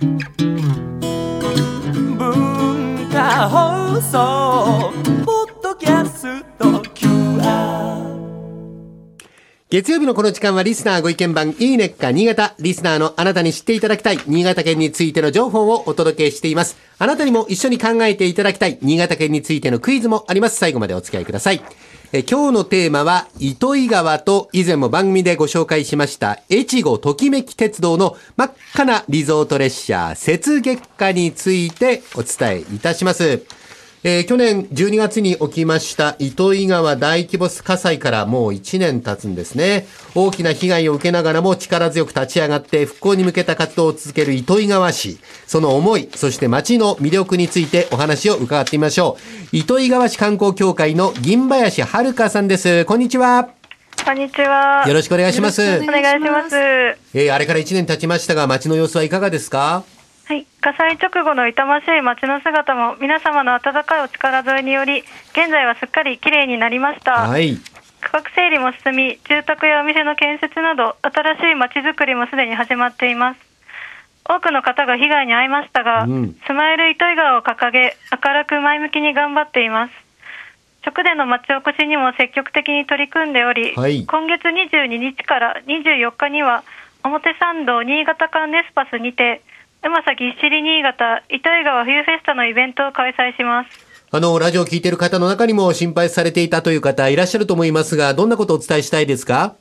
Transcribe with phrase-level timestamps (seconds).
[0.00, 0.18] 文
[3.10, 4.92] 化放送
[5.24, 8.06] ポッドキャスト QR
[9.68, 12.54] 月曜日のこの時間はリスナーご意見番いいねっか新潟。
[12.60, 16.76] リスナーのあなたに知っていただきたい新潟県についての情報をお届けしています。
[17.00, 20.58] あなたにも一緒に考えていただきたい新潟県についてのクイズもあります。
[20.58, 21.60] 最後までお付き合いください。
[22.10, 33.42] え今日のテーマは、糸魚川と以前も番組でご紹介しました、越後ときめき鉄道の真っ赤なリゾート列車、雪月花についてお伝えいたします。
[34.04, 39.86] えー去年12月に起きました糸魚川大規模火災からもう1年経つんですね。
[40.14, 45.18] 大きな被害を受けながらも力強く立ち上がって復興に向けた活動を続ける糸魚川市。
[45.48, 49.16] その思い、そして街の魅力についてお話を伺ってみましょ
[49.52, 49.56] う。
[49.56, 52.84] 糸魚川市観光協会の銀林遥さんです。
[52.84, 53.48] こんにちは。
[54.04, 54.84] こんにちは。
[54.86, 55.60] よろしくお願いします。
[55.60, 56.54] お願いします。
[56.56, 59.82] えーあれから1年経ちましたが、街の様子はいかがですか？
[60.28, 65.00] はい、火災直後の痛ましい街の姿も皆様の温かいお力添えにより、
[65.32, 67.12] 現在はすっかり綺麗になりました。
[67.32, 67.56] はい。
[67.56, 67.62] 区
[68.12, 73.40] 画整理も進み、住宅やお店の建設など、新しい街づくりもすでに始まっています。
[74.28, 79.92] 多くの方が被害に遭いましたが、うんスマイル糸魚川を掲げ、明るく前向きに頑張っています。
[80.84, 86.64] 直での町おこしにも積極的に取り組んでおり、はい今月22日から24日には、
[87.02, 89.40] 表参道新潟間ネスパスにて、
[89.84, 93.70] うまさぎっしり新潟糸魚川冬フェスタのイベントを開催します。
[94.10, 99.54] あの、ラジオを聞いている方の中にも心配されていたという方いらっしゃると思いますが、どんなことをお伝えしたいですか？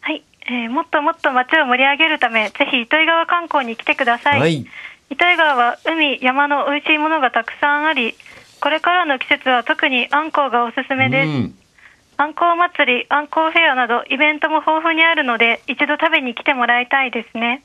[0.00, 4.40] はい、えーもっともっと街を盛り上げるため、ぜひ糸魚川観光に来てください。
[4.40, 4.66] はい
[5.08, 8.14] 糸魚川は海、山の美味しいものがたくさんあり、
[8.60, 11.28] これからの季節は特にあんこうがおすすめです。
[11.28, 11.54] うん。
[12.16, 17.62] あんこう祭り、あんこうフェアなどイベントも豊富にあるので、一度食べに来てもらいたいですね。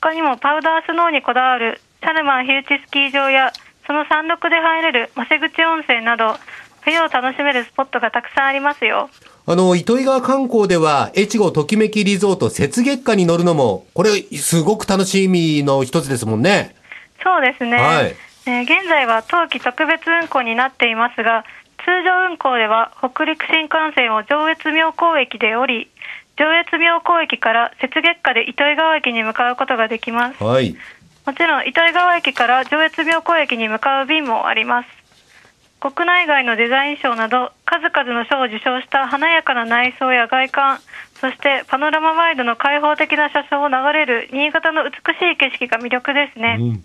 [0.00, 3.52] 他にもパウダースノーにこだわるシャルマンヒルチスキー場や、
[3.86, 6.36] その山麓で入れる増口温泉など、
[6.82, 9.10] 冬を楽しめるスポットがたくさんありますよ。
[9.46, 16.76] あの、糸魚川観光では、越後ときめきリゾート雪月花に乗るのも、これ、すごく楽しみの一つですもんね。
[17.22, 21.44] そうですね、はいえー現在は冬季特別運行になっていますが
[21.88, 25.90] 通常運行では北陸新幹線を上越妙高駅で降り
[26.36, 30.76] 上越妙高駅から雪月花で糸魚川駅に向かうことができますはい。
[31.24, 34.88] もちろん糸魚川駅から上越妙高駅に向かう便もあります
[35.80, 40.80] 国内外のデザイン賞など数々の賞を受賞した華やかな内装や外観
[41.18, 46.84] そしてパノラマワイドの開放的な車掌を流れる新潟の美しい景色が魅力ですね、うん。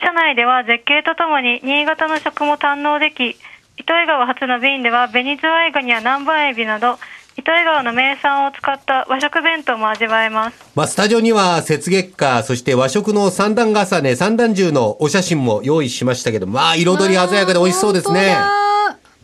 [0.00, 3.36] 車内では絶景とともに新潟の食も堪能でき、
[3.78, 6.98] 糸魚川初の便では紅ズワイガニや南蛮エビなど、
[7.36, 10.56] 糸魚川の名産を使った和食弁当も味わえます。
[10.74, 18.36] まあ、スタジオには、雪月花、そして和食の三段重ね、三段重のお写真も用意しましたけど、まあ、彩り鮮やかで美味しそうですね。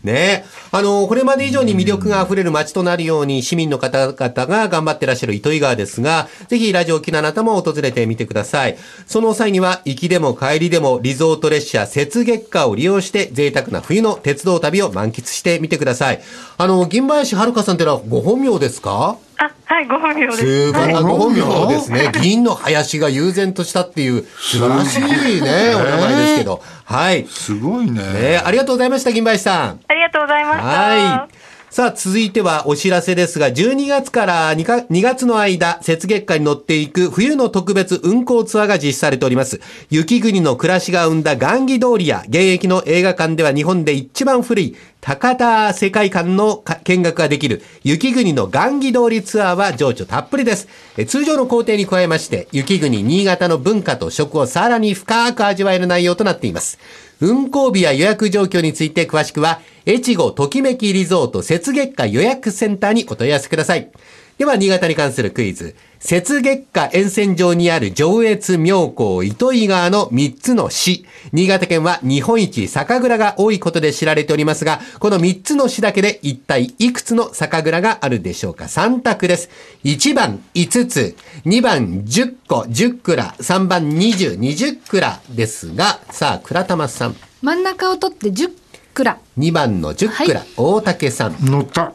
[0.05, 8.77] ねあの、これまで以上に魅力が溢れる街となるように、市民の方々が頑張ってらっしゃる糸魚川ですが、ぜひラジオ機のあなたも訪れてみてください。
[9.07, 16.23] その際には、行きでも帰りでも、リゾート列車、雪月花を利用して、贅沢な冬の鉄道旅を満喫してみてください。
[16.59, 19.17] あの、銀林遥さんってのはご本名ですか？
[19.37, 20.73] あ、はい、ご本名です。
[20.73, 22.11] ご本名ですね。
[22.23, 25.01] 銀の林が悠然としたっていう、素晴らしい
[25.43, 26.63] ね、お名前ですけど。
[26.85, 27.27] はい。
[27.27, 28.01] すごいね。
[28.01, 29.81] ねありがとうございました、銀林さん。
[29.89, 30.65] ありがとうございました。
[30.65, 31.45] はい。
[31.75, 39.61] さあ、続いてはお知らせですが、12月から2か2月の間、雪月花に乗っていく冬の特別運行ツアーが実施されております。
[39.91, 50.67] 雪国の暮らしが生んだ雁木通りや、現役の映画館では日本で一番古い高田世界観の見学ができる雪国の雁木通りツアーは情緒たっぷりです。
[51.07, 56.79] 通常の工程に加えまして、雪国新潟の文化と食をさらに深く味わえる内容となっています。
[57.21, 63.91] 運行日や予約状況について詳しくは、越後ときめきリゾート雪月花予約センターにお問い合わせください。
[64.37, 65.77] では、新潟に関するクイズ。
[66.05, 71.07] 雪月花沿線上にある上越妙高糸魚川の3つの市。
[71.33, 79.49] 新潟県は日本一酒蔵が多いことで知られておりますが、この3つの市だけで一体いくつの酒蔵があるでしょうか ?3 択です。
[79.85, 81.17] 1番5つ、
[81.47, 87.17] 2番10個、10蔵、3番20、20蔵ですが、さあ、倉玉さん。
[87.41, 88.51] 真ん中を取って10
[88.93, 91.37] 蔵2番の10蔵、大竹さん。
[91.41, 91.93] 乗った。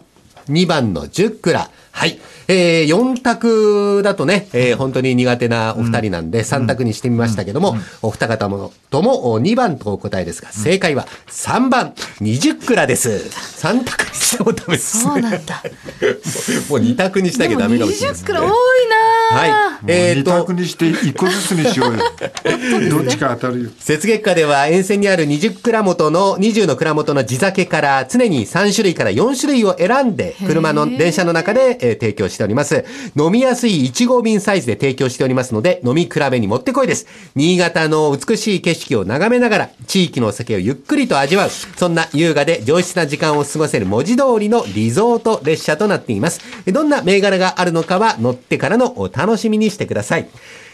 [0.50, 2.20] 2番の10蔵、はい。
[2.48, 13.10] えー、4択だとね、えー、本当に苦手なお二人なんで、3択にしてみましたけども、お二方もとも2番とお答えですが、正解は3番、20蔵です。
[13.10, 15.02] 3択にしてもダメです。
[15.02, 15.62] そうなんだ。
[16.70, 18.26] もう2択にしなきゃダメかもしれない20ね。
[18.26, 19.79] くらい多いなはい。
[19.88, 22.00] えー、二と択、にして一個ずつにしようよ。
[22.90, 23.70] どっちか当たるよ。
[23.88, 32.86] 雪月花では沿線にある20蔵元の、20の蔵元の地酒から常に3種類から4種類を選んで、車の電車の中で、えー提供しております。
[33.16, 37.06] 飲みやすい1号瓶サイズで提供しておりますので、飲み比べにもってこいです。
[37.36, 46.42] 新潟の美しい景色を眺めながら、地域のお酒をゆっくりと味わう、そんな優雅で上質な時間を過ごせる文字通りのリゾート列車となっています。
[46.68, 50.28] どんな銘柄があるのかは乗ってからのお楽しみにしてください。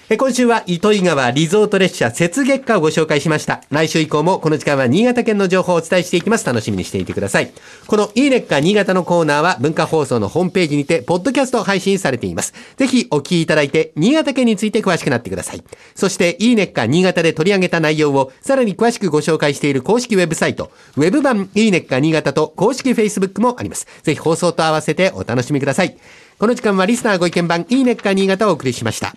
[0.08, 3.64] え今週は糸魚川リゾート列車雪月花をご紹介しました。
[3.72, 6.46] 来週以降もこの時間は新潟県の情報をお伝えしていきます。
[6.46, 7.52] 楽しみにしていてください。
[7.88, 12.54] このいいねっか新潟のコーナーは文化放送のホームページにて、ポッドキャスト配信されています。
[12.78, 15.64] ぜひお聞きいただいて、新潟県について詳しくなってください。
[15.96, 23.88] そして、いいねっか新潟で取り上げた内容をさらに詳しくご紹介している公式ウェブサイト、ウェブ版いいねっか新潟と公式 Facebook もあります。
[24.04, 25.98] ぜひ放送と合わせてお楽しみください。
[26.38, 29.16] この時間はリスナーご意見番いいねっか新潟をお送りしました。